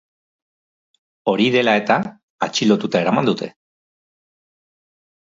[1.33, 1.97] Hori dela eta,
[2.47, 3.51] atxilotuta eraman dute.